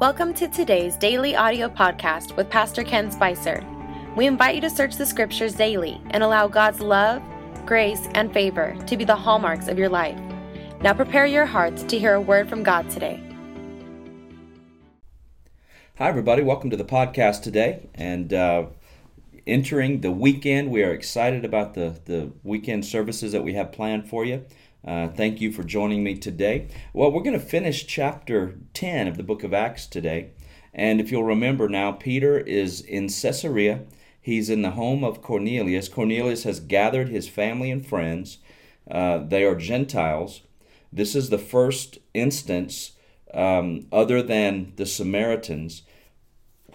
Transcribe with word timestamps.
Welcome 0.00 0.34
to 0.34 0.48
today's 0.48 0.96
daily 0.96 1.36
audio 1.36 1.68
podcast 1.68 2.36
with 2.36 2.50
Pastor 2.50 2.82
Ken 2.82 3.12
Spicer. 3.12 3.64
We 4.16 4.26
invite 4.26 4.56
you 4.56 4.60
to 4.62 4.68
search 4.68 4.96
the 4.96 5.06
scriptures 5.06 5.54
daily 5.54 6.00
and 6.10 6.20
allow 6.20 6.48
God's 6.48 6.80
love, 6.80 7.22
grace, 7.64 8.08
and 8.12 8.32
favor 8.32 8.76
to 8.88 8.96
be 8.96 9.04
the 9.04 9.14
hallmarks 9.14 9.68
of 9.68 9.78
your 9.78 9.88
life. 9.88 10.18
Now 10.80 10.94
prepare 10.94 11.26
your 11.26 11.46
hearts 11.46 11.84
to 11.84 11.96
hear 11.96 12.14
a 12.14 12.20
word 12.20 12.48
from 12.48 12.64
God 12.64 12.90
today. 12.90 13.22
Hi, 15.98 16.08
everybody. 16.08 16.42
Welcome 16.42 16.70
to 16.70 16.76
the 16.76 16.84
podcast 16.84 17.42
today. 17.42 17.88
And 17.94 18.34
uh, 18.34 18.66
entering 19.46 20.00
the 20.00 20.10
weekend, 20.10 20.72
we 20.72 20.82
are 20.82 20.92
excited 20.92 21.44
about 21.44 21.74
the, 21.74 22.00
the 22.04 22.32
weekend 22.42 22.84
services 22.84 23.30
that 23.30 23.44
we 23.44 23.54
have 23.54 23.70
planned 23.70 24.08
for 24.08 24.24
you. 24.24 24.44
Uh, 24.86 25.08
thank 25.08 25.40
you 25.40 25.50
for 25.50 25.62
joining 25.62 26.04
me 26.04 26.14
today. 26.14 26.68
Well, 26.92 27.10
we're 27.10 27.22
going 27.22 27.38
to 27.38 27.44
finish 27.44 27.86
chapter 27.86 28.58
10 28.74 29.08
of 29.08 29.16
the 29.16 29.22
book 29.22 29.42
of 29.42 29.54
Acts 29.54 29.86
today. 29.86 30.32
And 30.74 31.00
if 31.00 31.10
you'll 31.10 31.24
remember 31.24 31.68
now, 31.68 31.92
Peter 31.92 32.38
is 32.38 32.82
in 32.82 33.08
Caesarea. 33.08 33.84
He's 34.20 34.50
in 34.50 34.60
the 34.60 34.72
home 34.72 35.02
of 35.02 35.22
Cornelius. 35.22 35.88
Cornelius 35.88 36.42
has 36.44 36.60
gathered 36.60 37.08
his 37.08 37.28
family 37.28 37.70
and 37.70 37.86
friends. 37.86 38.38
Uh, 38.90 39.18
they 39.18 39.44
are 39.44 39.54
Gentiles. 39.54 40.42
This 40.92 41.14
is 41.14 41.30
the 41.30 41.38
first 41.38 41.98
instance, 42.12 42.92
um, 43.32 43.86
other 43.90 44.22
than 44.22 44.74
the 44.76 44.86
Samaritans, 44.86 45.82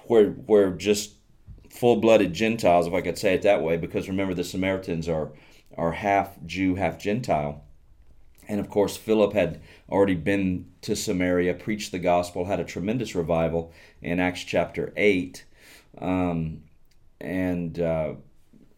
where, 0.07 0.31
where 0.31 0.71
just 0.71 1.15
full 1.69 1.97
blooded 1.97 2.33
Gentiles, 2.33 2.87
if 2.87 2.93
I 2.93 3.01
could 3.01 3.19
say 3.19 3.35
it 3.35 3.43
that 3.43 3.61
way, 3.61 3.77
because 3.77 4.07
remember, 4.07 4.33
the 4.33 4.43
Samaritans 4.43 5.07
are, 5.07 5.31
are 5.77 5.91
half 5.91 6.43
Jew, 6.45 6.75
half 6.75 6.97
Gentile. 6.97 7.63
And 8.49 8.59
of 8.59 8.67
course, 8.67 8.97
Philip 8.97 9.33
had 9.33 9.61
already 9.89 10.15
been 10.15 10.65
to 10.81 10.95
Samaria, 10.95 11.53
preached 11.53 11.91
the 11.91 11.99
gospel, 11.99 12.45
had 12.45 12.59
a 12.59 12.63
tremendous 12.63 13.13
revival 13.13 13.71
in 14.01 14.19
Acts 14.19 14.43
chapter 14.43 14.91
8. 14.97 15.45
Um, 15.99 16.63
and, 17.21 17.79
uh, 17.79 18.13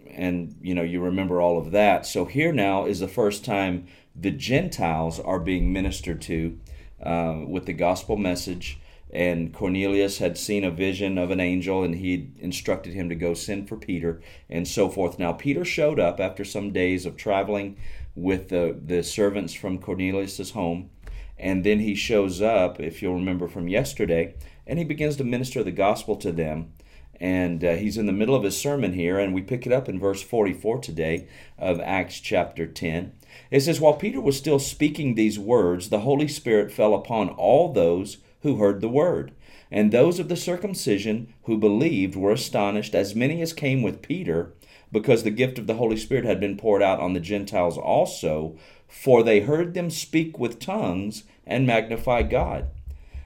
and, 0.10 0.58
you 0.62 0.76
know, 0.76 0.82
you 0.82 1.00
remember 1.00 1.40
all 1.40 1.58
of 1.58 1.72
that. 1.72 2.06
So 2.06 2.26
here 2.26 2.52
now 2.52 2.86
is 2.86 3.00
the 3.00 3.08
first 3.08 3.46
time 3.46 3.88
the 4.14 4.32
Gentiles 4.32 5.22
are 5.22 5.40
being 5.40 5.72
ministered 5.72 6.22
to 6.24 6.60
uh, 7.02 7.46
with 7.48 7.66
the 7.66 7.74
gospel 7.74 8.18
message. 8.18 8.78
And 9.12 9.54
Cornelius 9.54 10.20
had 10.20 10.38
seen 10.38 10.64
a 10.64 10.72
vision 10.72 11.18
of 11.18 11.32
an 11.32 11.42
angel, 11.42 11.84
and 11.84 11.96
he 11.96 12.30
instructed 12.40 12.94
him 12.94 13.10
to 13.10 13.16
go 13.16 13.34
send 13.34 13.68
for 13.68 13.76
Peter, 13.76 14.22
and 14.50 14.68
so 14.68 14.88
forth. 14.88 15.20
Now, 15.20 15.34
Peter 15.34 15.66
showed 15.66 16.00
up 16.00 16.20
after 16.20 16.46
some 16.46 16.72
days 16.72 17.06
of 17.06 17.18
traveling 17.18 17.78
with 18.16 18.50
the, 18.50 18.80
the 18.86 19.04
servants 19.04 19.54
from 19.54 19.80
Cornelius's 19.80 20.52
home. 20.52 20.90
And 21.38 21.64
then 21.64 21.80
he 21.80 21.96
shows 21.96 22.42
up, 22.42 22.80
if 22.80 23.02
you'll 23.02 23.16
remember 23.16 23.48
from 23.48 23.68
yesterday, 23.68 24.36
and 24.68 24.78
he 24.80 24.86
begins 24.86 25.18
to 25.18 25.24
minister 25.24 25.64
the 25.64 25.72
gospel 25.72 26.16
to 26.18 26.32
them. 26.32 26.72
And 27.20 27.64
uh, 27.64 27.76
he's 27.76 27.98
in 27.98 28.06
the 28.06 28.12
middle 28.12 28.36
of 28.36 28.44
his 28.44 28.58
sermon 28.58 28.94
here, 28.94 29.20
and 29.20 29.34
we 29.34 29.42
pick 29.42 29.66
it 29.66 29.74
up 29.74 29.90
in 29.90 30.00
verse 30.00 30.22
44 30.22 30.80
today 30.80 31.28
of 31.58 31.80
Acts 31.82 32.20
chapter 32.20 32.66
10. 32.66 33.14
It 33.52 33.62
says, 33.62 33.80
While 33.80 33.94
Peter 33.94 34.22
was 34.22 34.38
still 34.38 34.60
speaking 34.60 35.14
these 35.14 35.38
words, 35.38 35.90
the 35.90 36.00
Holy 36.00 36.28
Spirit 36.28 36.72
fell 36.72 36.94
upon 36.96 37.30
all 37.30 37.72
those 37.72 38.18
who 38.42 38.58
heard 38.58 38.82
the 38.82 38.90
word. 38.90 39.32
And 39.72 39.92
those 39.92 40.20
of 40.20 40.28
the 40.28 40.36
circumcision 40.36 41.34
who 41.44 41.58
believed 41.58 42.16
were 42.16 42.32
astonished, 42.32 42.94
as 42.94 43.16
many 43.16 43.42
as 43.42 43.54
came 43.54 43.82
with 43.82 44.02
Peter 44.02 44.54
because 44.92 45.24
the 45.24 45.32
gift 45.32 45.58
of 45.58 45.68
the 45.68 45.76
Holy 45.76 45.98
Spirit 45.98 46.26
had 46.26 46.40
been 46.40 46.58
poured 46.58 46.84
out 46.84 47.00
on 47.00 47.14
the 47.14 47.20
Gentiles 47.20 47.78
also, 47.78 48.58
for 48.88 49.24
they 49.24 49.40
heard 49.42 49.74
them 49.74 49.90
speak 49.90 50.38
with 50.38 50.60
tongues 50.60 51.24
and 51.48 51.66
magnify 51.66 52.24
God. 52.24 52.68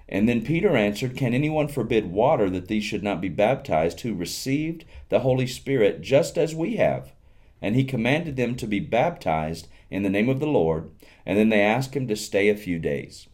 And 0.07 0.29
then 0.29 0.45
Peter 0.45 0.77
answered, 0.77 1.17
Can 1.17 1.33
anyone 1.33 1.67
forbid 1.67 2.11
water 2.11 2.49
that 2.51 2.67
these 2.67 2.83
should 2.83 3.03
not 3.03 3.21
be 3.21 3.29
baptized 3.29 4.01
who 4.01 4.13
received 4.13 4.85
the 5.09 5.21
Holy 5.21 5.47
Spirit 5.47 6.01
just 6.01 6.37
as 6.37 6.53
we 6.53 6.75
have? 6.75 7.11
And 7.59 7.75
he 7.75 7.83
commanded 7.83 8.35
them 8.35 8.55
to 8.57 8.67
be 8.67 8.79
baptized 8.79 9.67
in 9.89 10.03
the 10.03 10.09
name 10.09 10.29
of 10.29 10.39
the 10.39 10.45
Lord. 10.45 10.91
And 11.25 11.39
then 11.39 11.49
they 11.49 11.61
asked 11.61 11.95
him 11.95 12.07
to 12.07 12.15
stay 12.15 12.49
a 12.49 12.55
few 12.55 12.77
days. 12.77 13.27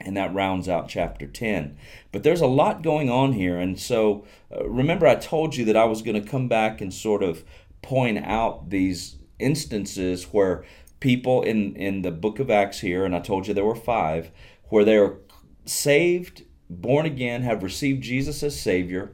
And 0.00 0.16
that 0.16 0.32
rounds 0.32 0.68
out 0.68 0.88
chapter 0.88 1.26
10. 1.26 1.76
But 2.12 2.22
there's 2.22 2.40
a 2.40 2.46
lot 2.46 2.82
going 2.82 3.10
on 3.10 3.32
here. 3.32 3.58
And 3.58 3.78
so 3.78 4.24
uh, 4.54 4.68
remember, 4.68 5.06
I 5.06 5.16
told 5.16 5.56
you 5.56 5.64
that 5.64 5.76
I 5.76 5.84
was 5.84 6.02
going 6.02 6.20
to 6.20 6.28
come 6.28 6.48
back 6.48 6.80
and 6.80 6.94
sort 6.94 7.22
of 7.22 7.44
point 7.82 8.18
out 8.24 8.70
these 8.70 9.16
instances 9.38 10.24
where 10.24 10.64
people 11.00 11.42
in, 11.42 11.74
in 11.76 12.02
the 12.02 12.10
book 12.10 12.38
of 12.38 12.50
Acts 12.50 12.80
here, 12.80 13.04
and 13.04 13.14
I 13.14 13.20
told 13.20 13.46
you 13.46 13.54
there 13.54 13.64
were 13.64 13.74
five, 13.74 14.30
where 14.68 14.84
they 14.84 14.96
are 14.96 15.18
saved, 15.64 16.44
born 16.68 17.06
again, 17.06 17.42
have 17.42 17.62
received 17.62 18.02
Jesus 18.02 18.42
as 18.42 18.60
Savior, 18.60 19.12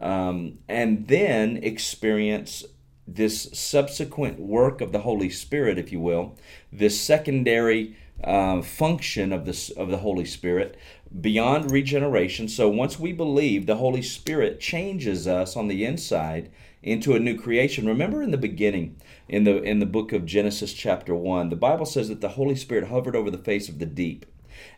um, 0.00 0.58
and 0.68 1.08
then 1.08 1.58
experience 1.58 2.64
this 3.06 3.48
subsequent 3.52 4.38
work 4.38 4.80
of 4.80 4.92
the 4.92 5.00
Holy 5.00 5.30
Spirit, 5.30 5.78
if 5.78 5.92
you 5.92 6.00
will, 6.00 6.36
this 6.72 7.00
secondary 7.00 7.96
uh, 8.24 8.62
function 8.62 9.32
of 9.32 9.44
the, 9.44 9.72
of 9.76 9.90
the 9.90 9.98
Holy 9.98 10.24
Spirit 10.24 10.78
beyond 11.20 11.70
regeneration. 11.70 12.48
So 12.48 12.68
once 12.68 12.98
we 12.98 13.12
believe, 13.12 13.66
the 13.66 13.76
Holy 13.76 14.02
Spirit 14.02 14.60
changes 14.60 15.26
us 15.26 15.56
on 15.56 15.68
the 15.68 15.84
inside 15.84 16.50
into 16.82 17.14
a 17.14 17.20
new 17.20 17.38
creation. 17.38 17.86
Remember 17.86 18.22
in 18.22 18.30
the 18.30 18.38
beginning, 18.38 18.96
in 19.28 19.44
the 19.44 19.62
in 19.62 19.78
the 19.78 19.86
book 19.86 20.12
of 20.12 20.26
Genesis 20.26 20.72
chapter 20.72 21.14
1, 21.14 21.48
the 21.48 21.56
Bible 21.56 21.86
says 21.86 22.08
that 22.08 22.20
the 22.20 22.30
Holy 22.30 22.56
Spirit 22.56 22.88
hovered 22.88 23.14
over 23.14 23.30
the 23.30 23.38
face 23.38 23.68
of 23.68 23.78
the 23.78 23.86
deep. 23.86 24.26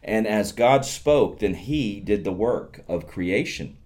And 0.03 0.27
as 0.27 0.53
God 0.53 0.85
spoke, 0.85 1.39
then 1.39 1.55
he 1.55 2.01
did 2.01 2.25
the 2.25 2.33
work 2.33 2.85
of 2.89 3.07
creation. 3.07 3.77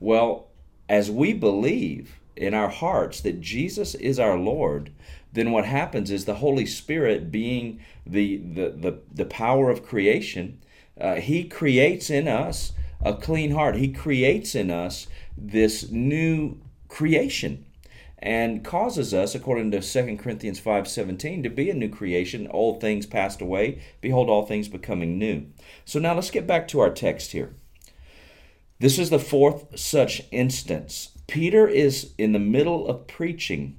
Well, 0.00 0.48
as 0.88 1.10
we 1.10 1.32
believe 1.32 2.20
in 2.38 2.54
our 2.54 2.68
hearts 2.68 3.20
that 3.20 3.40
Jesus 3.40 3.94
is 3.94 4.18
our 4.18 4.38
Lord, 4.38 4.90
then 5.32 5.50
what 5.50 5.64
happens 5.66 6.10
is 6.10 6.24
the 6.24 6.36
Holy 6.36 6.66
Spirit, 6.66 7.30
being 7.30 7.80
the 8.06 8.38
the 8.38 8.70
the, 8.70 8.98
the 9.12 9.24
power 9.24 9.70
of 9.70 9.84
creation, 9.84 10.60
uh, 11.00 11.16
He 11.16 11.44
creates 11.44 12.10
in 12.10 12.26
us 12.26 12.72
a 13.00 13.14
clean 13.14 13.50
heart. 13.50 13.76
He 13.76 13.92
creates 13.92 14.54
in 14.54 14.70
us 14.70 15.06
this 15.36 15.90
new 15.90 16.58
creation 16.88 17.64
and 18.18 18.64
causes 18.64 19.14
us 19.14 19.34
according 19.34 19.70
to 19.70 19.80
2 19.80 20.16
corinthians 20.16 20.60
5.17 20.60 21.44
to 21.44 21.50
be 21.50 21.70
a 21.70 21.74
new 21.74 21.88
creation. 21.88 22.48
Old 22.50 22.80
things 22.80 23.06
passed 23.06 23.40
away. 23.40 23.80
Behold 24.00 24.28
all 24.28 24.44
things 24.44 24.68
becoming 24.68 25.18
new. 25.18 25.46
So 25.84 26.00
now 26.00 26.14
let's 26.14 26.32
get 26.32 26.46
back 26.46 26.66
to 26.68 26.80
our 26.80 26.90
text 26.90 27.30
here. 27.30 27.54
This 28.80 28.98
is 28.98 29.10
the 29.10 29.18
fourth 29.20 29.78
such 29.78 30.22
instance 30.32 31.17
peter 31.28 31.68
is 31.68 32.14
in 32.18 32.32
the 32.32 32.38
middle 32.38 32.88
of 32.88 33.06
preaching 33.06 33.76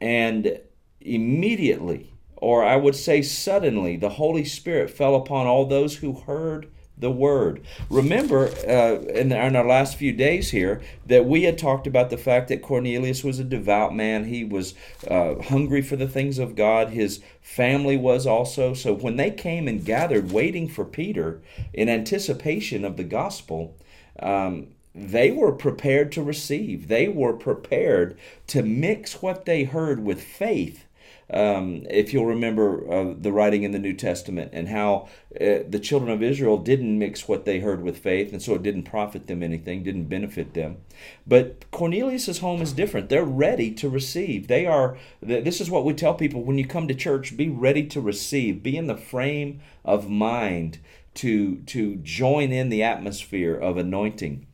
and 0.00 0.60
immediately, 1.00 2.12
or 2.36 2.64
I 2.64 2.76
would 2.76 2.94
say 2.94 3.22
suddenly, 3.22 3.96
the 3.96 4.10
Holy 4.10 4.44
Spirit 4.44 4.90
fell 4.90 5.14
upon 5.14 5.46
all 5.46 5.66
those 5.66 5.96
who 5.96 6.12
heard 6.12 6.70
the 7.00 7.10
word. 7.10 7.64
Remember, 7.90 8.48
uh, 8.66 9.00
in, 9.10 9.30
in, 9.30 9.56
our 9.56 9.66
last 9.66 9.96
few 9.96 10.12
days 10.12 10.50
here, 10.50 10.80
that 11.06 11.26
we 11.26 11.44
had 11.44 11.56
talked 11.56 11.86
about 11.86 12.10
the 12.10 12.16
fact 12.16 12.48
that 12.48 12.62
Cornelius 12.62 13.22
was 13.22 13.38
a 13.38 13.44
devout 13.44 13.94
man. 13.94 14.24
He 14.24 14.42
was 14.44 14.74
uh, 15.08 15.36
hungry 15.42 15.80
for 15.80 15.94
the 15.94 16.08
things 16.08 16.38
of 16.38 16.56
God. 16.56 16.90
His 16.90 17.20
family 17.40 17.96
was 17.96 18.26
also. 18.26 18.74
So 18.74 18.94
when 18.94 19.16
they 19.16 19.30
came 19.30 19.68
and 19.68 19.84
gathered, 19.84 20.32
waiting 20.32 20.68
for 20.68 20.84
Peter 20.84 21.40
in 21.72 21.88
anticipation 21.88 22.84
of 22.84 22.96
the 22.96 23.04
gospel, 23.04 23.76
um, 24.20 24.68
they 24.98 25.30
were 25.30 25.52
prepared 25.52 26.10
to 26.12 26.22
receive. 26.22 26.88
They 26.88 27.08
were 27.08 27.32
prepared 27.32 28.18
to 28.48 28.62
mix 28.62 29.22
what 29.22 29.44
they 29.44 29.64
heard 29.64 30.04
with 30.04 30.22
faith. 30.22 30.84
Um, 31.30 31.86
if 31.90 32.12
you'll 32.12 32.26
remember 32.26 32.90
uh, 32.90 33.14
the 33.16 33.32
writing 33.32 33.62
in 33.62 33.72
the 33.72 33.78
New 33.78 33.92
Testament 33.92 34.50
and 34.54 34.68
how 34.68 35.08
uh, 35.38 35.60
the 35.68 35.78
children 35.78 36.10
of 36.10 36.22
Israel 36.22 36.56
didn't 36.56 36.98
mix 36.98 37.28
what 37.28 37.44
they 37.44 37.60
heard 37.60 37.82
with 37.82 37.98
faith, 37.98 38.32
and 38.32 38.42
so 38.42 38.54
it 38.54 38.62
didn't 38.62 38.84
profit 38.84 39.26
them 39.26 39.42
anything, 39.42 39.82
didn't 39.82 40.06
benefit 40.06 40.54
them. 40.54 40.78
But 41.26 41.70
Cornelius's 41.70 42.38
home 42.38 42.62
is 42.62 42.72
different. 42.72 43.10
They're 43.10 43.24
ready 43.24 43.70
to 43.72 43.90
receive. 43.90 44.48
They 44.48 44.64
are. 44.64 44.96
This 45.20 45.60
is 45.60 45.70
what 45.70 45.84
we 45.84 45.92
tell 45.92 46.14
people 46.14 46.42
when 46.42 46.56
you 46.58 46.66
come 46.66 46.88
to 46.88 46.94
church: 46.94 47.36
be 47.36 47.48
ready 47.48 47.86
to 47.88 48.00
receive. 48.00 48.62
Be 48.62 48.76
in 48.76 48.86
the 48.86 48.96
frame 48.96 49.60
of 49.84 50.08
mind 50.08 50.78
to 51.14 51.56
to 51.66 51.96
join 51.96 52.52
in 52.52 52.70
the 52.70 52.82
atmosphere 52.82 53.54
of 53.54 53.76
anointing. 53.76 54.47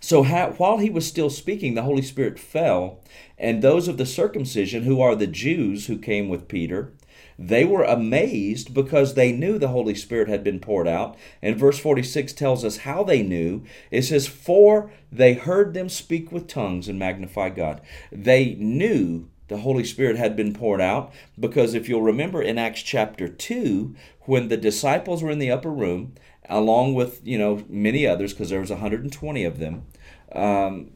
So 0.00 0.24
while 0.24 0.78
he 0.78 0.90
was 0.90 1.06
still 1.06 1.30
speaking, 1.30 1.74
the 1.74 1.82
Holy 1.82 2.02
Spirit 2.02 2.38
fell, 2.38 3.00
and 3.38 3.62
those 3.62 3.88
of 3.88 3.98
the 3.98 4.06
circumcision, 4.06 4.82
who 4.82 5.00
are 5.00 5.14
the 5.14 5.26
Jews 5.26 5.86
who 5.86 5.98
came 5.98 6.28
with 6.28 6.48
Peter, 6.48 6.92
they 7.38 7.64
were 7.64 7.82
amazed 7.82 8.74
because 8.74 9.14
they 9.14 9.32
knew 9.32 9.58
the 9.58 9.68
Holy 9.68 9.94
Spirit 9.94 10.28
had 10.28 10.44
been 10.44 10.60
poured 10.60 10.86
out. 10.86 11.16
And 11.40 11.56
verse 11.56 11.78
46 11.78 12.32
tells 12.34 12.64
us 12.64 12.78
how 12.78 13.02
they 13.02 13.22
knew. 13.22 13.64
It 13.90 14.02
says, 14.02 14.26
For 14.26 14.92
they 15.10 15.34
heard 15.34 15.74
them 15.74 15.88
speak 15.88 16.30
with 16.30 16.46
tongues 16.46 16.88
and 16.88 16.98
magnify 16.98 17.50
God. 17.50 17.80
They 18.10 18.54
knew 18.54 19.28
the 19.48 19.58
Holy 19.58 19.84
Spirit 19.84 20.16
had 20.16 20.36
been 20.36 20.54
poured 20.54 20.80
out 20.80 21.12
because 21.38 21.74
if 21.74 21.88
you'll 21.88 22.02
remember 22.02 22.40
in 22.40 22.58
Acts 22.58 22.82
chapter 22.82 23.28
2, 23.28 23.94
when 24.22 24.48
the 24.48 24.56
disciples 24.56 25.22
were 25.22 25.30
in 25.30 25.38
the 25.38 25.50
upper 25.50 25.70
room 25.70 26.14
along 26.48 26.94
with 26.94 27.20
you 27.26 27.38
know 27.38 27.64
many 27.68 28.06
others, 28.06 28.32
because 28.32 28.50
there 28.50 28.60
was 28.60 28.70
120 28.70 29.44
of 29.44 29.58
them. 29.58 29.84
Um, 30.32 30.90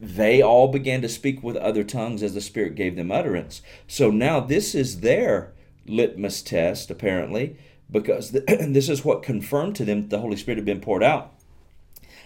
they 0.00 0.40
all 0.40 0.68
began 0.68 1.02
to 1.02 1.08
speak 1.08 1.42
with 1.42 1.56
other 1.56 1.82
tongues 1.82 2.22
as 2.22 2.34
the 2.34 2.40
Spirit 2.40 2.74
gave 2.74 2.96
them 2.96 3.10
utterance. 3.10 3.62
So 3.86 4.10
now 4.10 4.40
this 4.40 4.74
is 4.74 5.00
their 5.00 5.52
litmus 5.86 6.42
test, 6.42 6.90
apparently, 6.90 7.56
because 7.90 8.30
this 8.48 8.88
is 8.88 9.04
what 9.04 9.22
confirmed 9.22 9.76
to 9.76 9.84
them 9.84 10.02
that 10.02 10.10
the 10.10 10.20
Holy 10.20 10.36
Spirit 10.36 10.58
had 10.58 10.64
been 10.64 10.80
poured 10.80 11.02
out. 11.02 11.34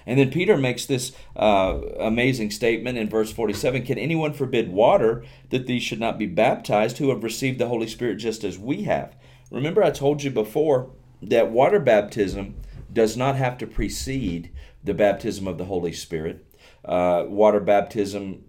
And 0.04 0.18
then 0.18 0.30
Peter 0.30 0.56
makes 0.56 0.84
this 0.84 1.12
uh, 1.36 1.80
amazing 1.98 2.50
statement 2.50 2.98
in 2.98 3.08
verse 3.08 3.32
47 3.32 3.84
Can 3.84 3.98
anyone 3.98 4.32
forbid 4.32 4.72
water 4.72 5.24
that 5.50 5.66
these 5.66 5.82
should 5.82 6.00
not 6.00 6.18
be 6.18 6.26
baptized 6.26 6.98
who 6.98 7.10
have 7.10 7.22
received 7.22 7.58
the 7.58 7.68
Holy 7.68 7.86
Spirit 7.86 8.16
just 8.16 8.44
as 8.44 8.58
we 8.58 8.82
have? 8.82 9.14
Remember, 9.50 9.82
I 9.82 9.90
told 9.90 10.22
you 10.22 10.30
before 10.30 10.90
that 11.22 11.50
water 11.50 11.78
baptism 11.78 12.56
does 12.92 13.16
not 13.16 13.36
have 13.36 13.56
to 13.58 13.66
precede 13.66 14.50
the 14.84 14.94
baptism 14.94 15.46
of 15.46 15.58
the 15.58 15.64
Holy 15.64 15.92
Spirit. 15.92 16.44
Uh, 16.84 17.24
water 17.28 17.60
baptism 17.60 18.44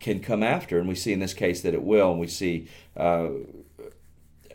can 0.00 0.20
come 0.20 0.42
after, 0.42 0.78
and 0.78 0.88
we 0.88 0.94
see 0.94 1.12
in 1.12 1.20
this 1.20 1.34
case 1.34 1.60
that 1.62 1.74
it 1.74 1.82
will. 1.82 2.12
And 2.12 2.20
we 2.20 2.26
see, 2.26 2.68
uh, 2.96 3.28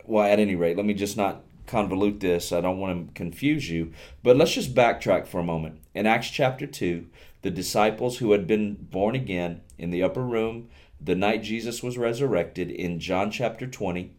well, 0.05 0.25
at 0.25 0.39
any 0.39 0.55
rate, 0.55 0.77
let 0.77 0.85
me 0.85 0.93
just 0.93 1.17
not 1.17 1.43
convolute 1.67 2.19
this. 2.19 2.51
I 2.51 2.61
don't 2.61 2.79
want 2.79 3.07
to 3.07 3.13
confuse 3.13 3.69
you. 3.69 3.93
But 4.23 4.37
let's 4.37 4.53
just 4.53 4.73
backtrack 4.73 5.27
for 5.27 5.39
a 5.39 5.43
moment. 5.43 5.79
In 5.93 6.05
Acts 6.05 6.29
chapter 6.29 6.65
2, 6.65 7.05
the 7.41 7.51
disciples 7.51 8.17
who 8.17 8.31
had 8.31 8.47
been 8.47 8.75
born 8.75 9.15
again 9.15 9.61
in 9.77 9.91
the 9.91 10.03
upper 10.03 10.23
room 10.23 10.69
the 10.99 11.15
night 11.15 11.43
Jesus 11.43 11.83
was 11.83 11.97
resurrected 11.97 12.71
in 12.71 12.99
John 12.99 13.29
chapter 13.29 13.67
20, 13.67 14.13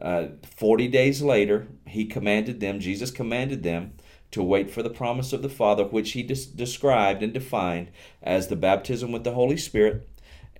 uh, 0.00 0.28
40 0.56 0.88
days 0.88 1.22
later, 1.22 1.68
he 1.86 2.04
commanded 2.04 2.60
them, 2.60 2.80
Jesus 2.80 3.10
commanded 3.10 3.62
them 3.62 3.94
to 4.30 4.42
wait 4.42 4.70
for 4.70 4.82
the 4.82 4.90
promise 4.90 5.32
of 5.32 5.42
the 5.42 5.48
Father, 5.48 5.84
which 5.84 6.12
he 6.12 6.22
des- 6.22 6.54
described 6.54 7.22
and 7.22 7.32
defined 7.32 7.90
as 8.22 8.48
the 8.48 8.56
baptism 8.56 9.12
with 9.12 9.24
the 9.24 9.34
Holy 9.34 9.56
Spirit. 9.56 10.08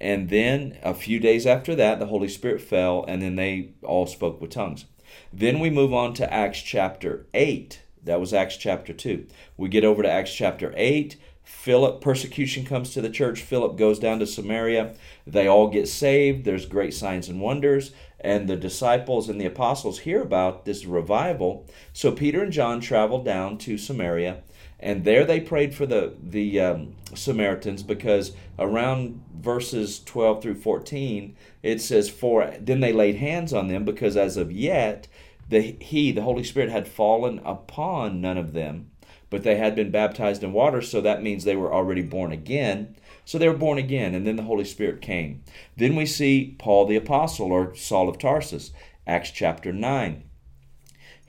And 0.01 0.31
then 0.31 0.79
a 0.83 0.95
few 0.95 1.21
days 1.21 1.47
after 1.47 1.75
that, 1.75 1.99
the 1.99 2.07
Holy 2.07 2.29
Spirit 2.29 2.61
fell, 2.61 3.05
and 3.07 3.21
then 3.21 3.37
they 3.37 3.73
all 3.83 4.07
spoke 4.07 4.41
with 4.41 4.51
tongues. 4.51 4.87
Then 5.33 5.61
we 5.61 5.71
move 5.71 5.93
on 5.93 6.15
to 6.15 6.33
Acts 6.33 6.63
chapter 6.63 7.27
8. 7.35 7.83
That 8.03 8.21
was 8.21 8.33
Acts 8.33 8.57
chapter 8.57 8.93
2. 8.93 9.27
We 9.57 9.69
get 9.69 9.85
over 9.85 10.03
to 10.03 10.11
Acts 10.11 10.33
chapter 10.33 10.73
8. 10.77 11.17
Philip, 11.43 12.01
persecution 12.01 12.65
comes 12.65 12.93
to 12.93 13.01
the 13.01 13.11
church. 13.11 13.43
Philip 13.43 13.77
goes 13.77 13.99
down 13.99 14.19
to 14.21 14.27
Samaria. 14.27 14.95
They 15.27 15.47
all 15.47 15.69
get 15.69 15.89
saved. 15.89 16.45
There's 16.45 16.67
great 16.67 16.95
signs 16.95 17.29
and 17.29 17.41
wonders. 17.41 17.93
And 18.19 18.49
the 18.49 18.57
disciples 18.57 19.29
and 19.29 19.41
the 19.41 19.47
apostles 19.47 20.01
hear 20.01 20.23
about 20.23 20.65
this 20.65 20.85
revival. 20.85 21.67
So 21.93 22.13
Peter 22.13 22.43
and 22.43 22.53
John 22.53 22.81
travel 22.81 23.23
down 23.23 23.59
to 23.59 23.79
Samaria. 23.79 24.43
And 24.79 25.05
there 25.05 25.27
they 25.27 25.41
prayed 25.41 25.75
for 25.75 25.85
the, 25.85 26.15
the 26.23 26.61
um, 26.61 26.95
Samaritans 27.15 27.83
because 27.83 28.33
around 28.59 29.23
verses 29.35 30.03
12 30.05 30.43
through 30.43 30.55
14, 30.55 31.37
it 31.63 31.81
says, 31.81 32.09
For 32.09 32.55
then 32.59 32.81
they 32.81 32.93
laid 32.93 33.17
hands 33.17 33.53
on 33.53 33.69
them 33.69 33.85
because 33.85 34.17
as 34.17 34.39
of 34.39 34.51
yet, 34.51 35.07
the, 35.51 35.77
he, 35.81 36.13
the 36.13 36.23
Holy 36.23 36.45
Spirit, 36.45 36.71
had 36.71 36.89
fallen 36.89 37.41
upon 37.45 38.21
none 38.21 38.39
of 38.39 38.55
them, 38.55 38.91
but 39.31 39.45
they 39.45 39.57
had 39.57 39.75
been 39.75 39.91
baptized 39.91 40.43
in 40.43 40.53
water, 40.53 40.83
so 40.83 41.01
that 41.01 41.23
means 41.23 41.45
they 41.45 41.57
were 41.57 41.73
already 41.73 42.03
born 42.03 42.33
again. 42.33 42.97
So 43.25 43.39
they 43.39 43.49
were 43.49 43.57
born 43.57 43.79
again, 43.79 44.15
and 44.15 44.27
then 44.27 44.37
the 44.37 44.43
Holy 44.43 44.65
Spirit 44.65 45.01
came. 45.01 45.43
Then 45.77 45.95
we 45.95 46.05
see 46.05 46.57
Paul 46.59 46.87
the 46.87 46.97
Apostle, 46.97 47.53
or 47.53 47.75
Saul 47.77 48.09
of 48.09 48.19
Tarsus, 48.19 48.73
Acts 49.07 49.31
chapter 49.31 49.73
9. 49.73 50.25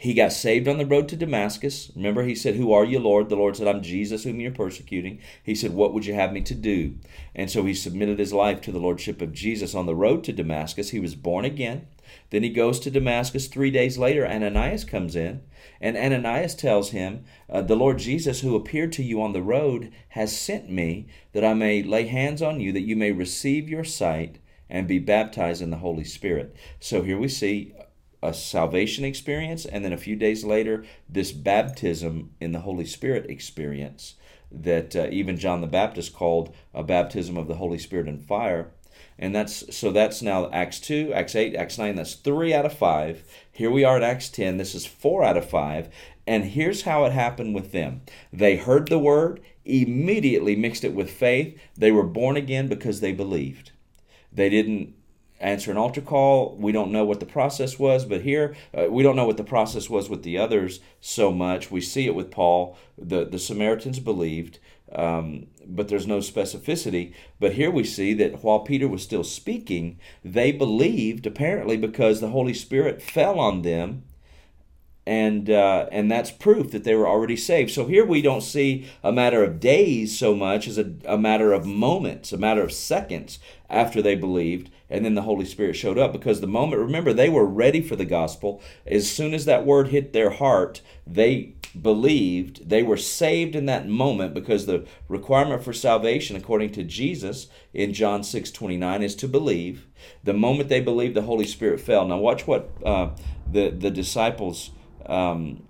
He 0.01 0.15
got 0.15 0.33
saved 0.33 0.67
on 0.67 0.79
the 0.79 0.85
road 0.87 1.07
to 1.09 1.15
Damascus. 1.15 1.91
Remember, 1.95 2.23
he 2.23 2.33
said, 2.33 2.55
Who 2.55 2.73
are 2.73 2.83
you, 2.83 2.97
Lord? 2.97 3.29
The 3.29 3.35
Lord 3.35 3.55
said, 3.55 3.67
I'm 3.67 3.83
Jesus 3.83 4.23
whom 4.23 4.39
you're 4.39 4.49
persecuting. 4.49 5.19
He 5.43 5.53
said, 5.53 5.75
What 5.75 5.93
would 5.93 6.07
you 6.07 6.15
have 6.15 6.33
me 6.33 6.41
to 6.41 6.55
do? 6.55 6.95
And 7.35 7.51
so 7.51 7.63
he 7.65 7.75
submitted 7.75 8.17
his 8.17 8.33
life 8.33 8.61
to 8.61 8.71
the 8.71 8.79
Lordship 8.79 9.21
of 9.21 9.31
Jesus 9.31 9.75
on 9.75 9.85
the 9.85 9.93
road 9.93 10.23
to 10.23 10.33
Damascus. 10.33 10.89
He 10.89 10.99
was 10.99 11.13
born 11.13 11.45
again. 11.45 11.85
Then 12.31 12.43
he 12.43 12.49
goes 12.49 12.79
to 12.79 12.91
Damascus. 12.91 13.47
Three 13.47 13.71
days 13.71 13.97
later, 13.97 14.25
Ananias 14.25 14.83
comes 14.83 15.15
in, 15.15 15.41
and 15.79 15.95
Ananias 15.95 16.55
tells 16.55 16.89
him, 16.89 17.25
uh, 17.49 17.61
The 17.61 17.75
Lord 17.75 17.99
Jesus, 17.99 18.41
who 18.41 18.55
appeared 18.55 18.91
to 18.93 19.03
you 19.03 19.21
on 19.21 19.33
the 19.33 19.41
road, 19.41 19.91
has 20.09 20.35
sent 20.35 20.69
me 20.69 21.07
that 21.33 21.45
I 21.45 21.53
may 21.53 21.83
lay 21.83 22.07
hands 22.07 22.41
on 22.41 22.59
you, 22.59 22.71
that 22.71 22.81
you 22.81 22.95
may 22.95 23.11
receive 23.11 23.69
your 23.69 23.83
sight 23.83 24.39
and 24.69 24.87
be 24.87 24.97
baptized 24.97 25.61
in 25.61 25.69
the 25.69 25.77
Holy 25.77 26.05
Spirit. 26.05 26.55
So 26.79 27.03
here 27.03 27.19
we 27.19 27.27
see 27.27 27.73
a 28.23 28.33
salvation 28.33 29.03
experience, 29.03 29.65
and 29.65 29.83
then 29.83 29.93
a 29.93 29.97
few 29.97 30.15
days 30.15 30.45
later, 30.45 30.85
this 31.09 31.33
baptism 31.33 32.31
in 32.39 32.53
the 32.53 32.59
Holy 32.59 32.85
Spirit 32.85 33.29
experience 33.29 34.15
that 34.51 34.95
uh, 34.95 35.07
even 35.11 35.37
John 35.37 35.61
the 35.61 35.67
Baptist 35.67 36.13
called 36.13 36.53
a 36.73 36.83
baptism 36.83 37.37
of 37.37 37.47
the 37.47 37.55
Holy 37.55 37.77
Spirit 37.77 38.07
and 38.07 38.23
fire. 38.23 38.71
And 39.17 39.35
that's 39.35 39.75
so 39.75 39.91
that's 39.91 40.21
now 40.21 40.49
Acts 40.51 40.79
2, 40.79 41.13
Acts 41.13 41.35
8, 41.35 41.55
Acts 41.55 41.77
9. 41.77 41.95
That's 41.95 42.15
three 42.15 42.53
out 42.53 42.65
of 42.65 42.73
five. 42.73 43.23
Here 43.51 43.69
we 43.69 43.83
are 43.83 43.97
at 43.97 44.03
Acts 44.03 44.29
10. 44.29 44.57
This 44.57 44.73
is 44.73 44.85
four 44.85 45.23
out 45.23 45.37
of 45.37 45.49
five. 45.49 45.89
And 46.25 46.45
here's 46.45 46.83
how 46.83 47.05
it 47.05 47.11
happened 47.11 47.53
with 47.55 47.71
them 47.71 48.01
they 48.33 48.57
heard 48.57 48.89
the 48.89 48.99
word, 48.99 49.41
immediately 49.65 50.55
mixed 50.55 50.83
it 50.83 50.93
with 50.93 51.11
faith. 51.11 51.59
They 51.77 51.91
were 51.91 52.03
born 52.03 52.37
again 52.37 52.67
because 52.67 52.99
they 52.99 53.11
believed. 53.11 53.71
They 54.31 54.49
didn't 54.49 54.95
answer 55.41 55.71
an 55.71 55.77
altar 55.77 56.01
call. 56.01 56.55
We 56.57 56.71
don't 56.71 56.91
know 56.91 57.05
what 57.05 57.19
the 57.19 57.25
process 57.25 57.77
was, 57.77 58.05
but 58.05 58.21
here 58.21 58.55
uh, 58.77 58.87
we 58.89 59.03
don't 59.03 59.15
know 59.15 59.25
what 59.25 59.37
the 59.37 59.43
process 59.43 59.89
was 59.89 60.09
with 60.09 60.23
the 60.23 60.37
others 60.37 60.79
so 60.99 61.31
much. 61.31 61.71
We 61.71 61.81
see 61.81 62.05
it 62.05 62.15
with 62.15 62.31
Paul. 62.31 62.77
The, 62.97 63.25
the 63.25 63.39
Samaritans 63.39 63.99
believed, 63.99 64.59
um, 64.93 65.47
but 65.65 65.87
there's 65.87 66.07
no 66.07 66.19
specificity. 66.19 67.13
But 67.39 67.53
here 67.53 67.71
we 67.71 67.83
see 67.83 68.13
that 68.15 68.43
while 68.43 68.59
Peter 68.59 68.87
was 68.87 69.03
still 69.03 69.23
speaking, 69.23 69.99
they 70.23 70.51
believed 70.51 71.25
apparently 71.25 71.77
because 71.77 72.19
the 72.21 72.29
Holy 72.29 72.53
Spirit 72.53 73.01
fell 73.01 73.39
on 73.39 73.63
them 73.63 74.03
and 75.05 75.49
uh, 75.49 75.87
and 75.91 76.11
that's 76.11 76.31
proof 76.31 76.71
that 76.71 76.83
they 76.83 76.95
were 76.95 77.07
already 77.07 77.35
saved. 77.35 77.71
So 77.71 77.85
here 77.85 78.05
we 78.05 78.21
don't 78.21 78.41
see 78.41 78.87
a 79.03 79.11
matter 79.11 79.43
of 79.43 79.59
days 79.59 80.17
so 80.17 80.35
much 80.35 80.67
as 80.67 80.77
a, 80.77 80.93
a 81.05 81.17
matter 81.17 81.53
of 81.53 81.65
moments, 81.65 82.31
a 82.31 82.37
matter 82.37 82.61
of 82.61 82.71
seconds 82.71 83.39
after 83.69 84.01
they 84.01 84.15
believed, 84.15 84.69
and 84.89 85.03
then 85.03 85.15
the 85.15 85.23
Holy 85.23 85.45
Spirit 85.45 85.75
showed 85.75 85.97
up. 85.97 86.11
Because 86.11 86.39
the 86.39 86.47
moment, 86.47 86.81
remember, 86.81 87.13
they 87.13 87.29
were 87.29 87.45
ready 87.45 87.81
for 87.81 87.95
the 87.95 88.05
gospel. 88.05 88.61
As 88.85 89.09
soon 89.09 89.33
as 89.33 89.45
that 89.45 89.65
word 89.65 89.87
hit 89.87 90.13
their 90.13 90.29
heart, 90.29 90.81
they 91.07 91.55
believed. 91.81 92.69
They 92.69 92.83
were 92.83 92.97
saved 92.97 93.55
in 93.55 93.65
that 93.65 93.87
moment 93.87 94.33
because 94.33 94.65
the 94.65 94.85
requirement 95.07 95.63
for 95.63 95.73
salvation, 95.73 96.35
according 96.35 96.73
to 96.73 96.83
Jesus 96.83 97.47
in 97.73 97.93
John 97.93 98.23
six 98.23 98.51
twenty 98.51 98.77
nine, 98.77 99.01
is 99.01 99.15
to 99.15 99.27
believe. 99.27 99.87
The 100.23 100.33
moment 100.33 100.69
they 100.69 100.81
believed, 100.81 101.15
the 101.15 101.21
Holy 101.23 101.47
Spirit 101.47 101.79
fell. 101.79 102.05
Now 102.05 102.17
watch 102.17 102.45
what 102.45 102.69
uh, 102.85 103.11
the 103.49 103.69
the 103.71 103.89
disciples 103.89 104.71
um, 105.07 105.63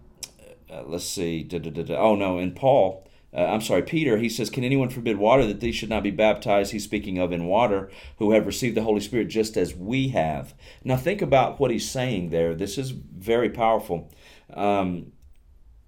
uh, 0.72 0.84
let's 0.86 1.06
see. 1.06 1.44
Da, 1.44 1.60
da, 1.60 1.70
da, 1.70 1.96
oh 1.96 2.16
no, 2.16 2.38
in 2.38 2.54
Paul, 2.54 3.08
uh, 3.34 3.46
I'm 3.46 3.62
sorry, 3.62 3.84
Peter, 3.84 4.18
he 4.18 4.28
says, 4.28 4.50
Can 4.50 4.64
anyone 4.64 4.90
forbid 4.90 5.18
water 5.18 5.46
that 5.46 5.62
these 5.62 5.76
should 5.76 5.90
not 5.90 6.04
be 6.04 6.12
baptized? 6.12 6.72
He's 6.72 6.84
speaking 6.84 7.18
of 7.18 7.32
in 7.32 7.46
water, 7.46 7.90
who 8.18 8.32
have 8.32 8.46
received 8.46 8.76
the 8.76 8.84
Holy 8.84 9.00
Spirit 9.00 9.30
just 9.30 9.56
as 9.56 9.76
we 9.76 10.10
have. 10.10 10.54
Now, 10.84 10.98
think 10.98 11.22
about 11.22 11.60
what 11.60 11.72
he's 11.72 11.90
saying 11.90 12.30
there. 12.30 12.54
This 12.54 12.78
is 12.78 12.92
very 12.92 13.50
powerful. 13.50 14.12
Um, 14.54 15.14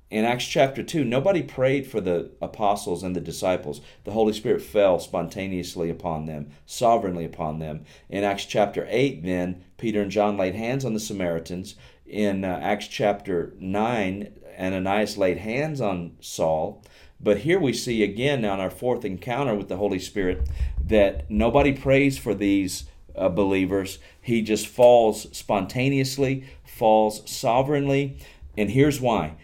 in 0.09 0.25
Acts 0.25 0.47
chapter 0.47 0.83
2, 0.83 1.03
nobody 1.03 1.41
prayed 1.41 1.87
for 1.87 1.99
the 1.99 2.31
apostles 2.39 3.01
and 3.01 3.15
the 3.15 3.19
disciples. 3.19 3.81
The 4.03 4.11
Holy 4.11 4.31
Spirit 4.31 4.61
fell 4.61 4.99
spontaneously 4.99 5.89
upon 5.89 6.27
them, 6.27 6.51
sovereignly 6.65 7.25
upon 7.25 7.59
them. 7.59 7.83
In 8.09 8.23
Acts 8.23 8.45
chapter 8.45 8.85
8, 8.89 9.23
then, 9.23 9.65
Peter 9.77 10.03
and 10.03 10.11
John 10.11 10.37
laid 10.37 10.53
hands 10.53 10.85
on 10.85 10.93
the 10.93 10.99
Samaritans 10.99 11.75
in 12.13 12.45
uh, 12.45 12.59
Acts 12.61 12.87
chapter 12.87 13.53
9, 13.59 14.33
Ananias 14.59 15.17
laid 15.17 15.39
hands 15.39 15.81
on 15.81 16.15
Saul. 16.21 16.83
But 17.19 17.39
here 17.39 17.59
we 17.59 17.73
see 17.73 18.03
again 18.03 18.45
on 18.45 18.59
our 18.59 18.69
fourth 18.69 19.03
encounter 19.03 19.55
with 19.55 19.67
the 19.69 19.77
Holy 19.77 19.99
Spirit 19.99 20.47
that 20.85 21.29
nobody 21.29 21.73
prays 21.73 22.17
for 22.17 22.35
these 22.35 22.85
uh, 23.15 23.29
believers. 23.29 23.99
He 24.21 24.41
just 24.41 24.67
falls 24.67 25.35
spontaneously, 25.35 26.45
falls 26.63 27.29
sovereignly. 27.29 28.19
And 28.57 28.69
here's 28.69 29.01
why. 29.01 29.35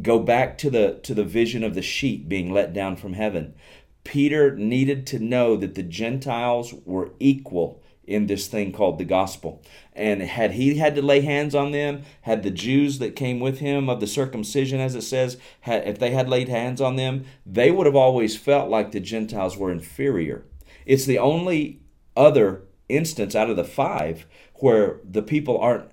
Go 0.00 0.18
back 0.18 0.58
to 0.58 0.70
the 0.70 0.98
to 1.04 1.14
the 1.14 1.24
vision 1.24 1.62
of 1.62 1.74
the 1.74 1.82
sheep 1.82 2.28
being 2.28 2.52
let 2.52 2.72
down 2.72 2.96
from 2.96 3.12
heaven. 3.12 3.54
Peter 4.02 4.56
needed 4.56 5.06
to 5.08 5.18
know 5.18 5.56
that 5.56 5.74
the 5.74 5.82
Gentiles 5.82 6.74
were 6.84 7.12
equal 7.20 7.82
in 8.06 8.26
this 8.26 8.46
thing 8.46 8.72
called 8.72 8.98
the 8.98 9.04
gospel. 9.04 9.62
And 9.92 10.22
had 10.22 10.52
he 10.52 10.76
had 10.76 10.94
to 10.96 11.02
lay 11.02 11.20
hands 11.20 11.54
on 11.54 11.72
them, 11.72 12.02
had 12.22 12.42
the 12.42 12.50
Jews 12.50 12.98
that 12.98 13.16
came 13.16 13.40
with 13.40 13.58
him 13.58 13.88
of 13.88 14.00
the 14.00 14.06
circumcision, 14.06 14.80
as 14.80 14.94
it 14.94 15.02
says, 15.02 15.36
had, 15.62 15.86
if 15.86 15.98
they 15.98 16.10
had 16.10 16.28
laid 16.28 16.48
hands 16.48 16.80
on 16.80 16.96
them, 16.96 17.24
they 17.46 17.70
would 17.70 17.86
have 17.86 17.96
always 17.96 18.36
felt 18.36 18.70
like 18.70 18.92
the 18.92 19.00
Gentiles 19.00 19.56
were 19.56 19.70
inferior. 19.70 20.44
It's 20.86 21.06
the 21.06 21.18
only 21.18 21.80
other 22.16 22.62
instance 22.88 23.34
out 23.34 23.50
of 23.50 23.56
the 23.56 23.64
five 23.64 24.26
where 24.54 25.00
the 25.04 25.22
people 25.22 25.58
aren't 25.58 25.90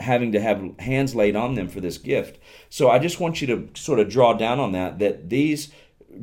having 0.00 0.32
to 0.32 0.40
have 0.40 0.78
hands 0.80 1.14
laid 1.14 1.36
on 1.36 1.54
them 1.54 1.68
for 1.68 1.80
this 1.80 1.98
gift. 1.98 2.38
So 2.68 2.90
I 2.90 2.98
just 2.98 3.20
want 3.20 3.40
you 3.40 3.46
to 3.48 3.68
sort 3.74 4.00
of 4.00 4.08
draw 4.08 4.32
down 4.32 4.58
on 4.58 4.72
that 4.72 4.98
that 4.98 5.30
these 5.30 5.72